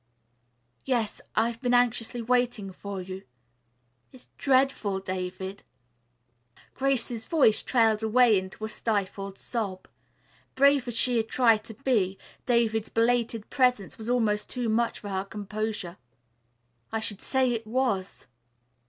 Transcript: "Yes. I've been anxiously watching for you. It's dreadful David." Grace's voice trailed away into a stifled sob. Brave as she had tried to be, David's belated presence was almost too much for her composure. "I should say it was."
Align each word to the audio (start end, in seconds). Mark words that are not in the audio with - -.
"Yes. 0.83 1.21
I've 1.35 1.61
been 1.61 1.75
anxiously 1.75 2.23
watching 2.23 2.71
for 2.73 3.03
you. 3.03 3.21
It's 4.11 4.29
dreadful 4.39 4.99
David." 4.99 5.61
Grace's 6.73 7.25
voice 7.27 7.61
trailed 7.61 8.01
away 8.01 8.39
into 8.39 8.65
a 8.65 8.67
stifled 8.69 9.37
sob. 9.37 9.87
Brave 10.55 10.87
as 10.87 10.97
she 10.97 11.17
had 11.17 11.27
tried 11.29 11.63
to 11.65 11.75
be, 11.75 12.17
David's 12.47 12.89
belated 12.89 13.47
presence 13.51 13.99
was 13.99 14.09
almost 14.09 14.49
too 14.49 14.69
much 14.69 14.97
for 14.99 15.09
her 15.09 15.23
composure. 15.23 15.97
"I 16.91 16.99
should 16.99 17.21
say 17.21 17.51
it 17.51 17.67
was." 17.67 18.25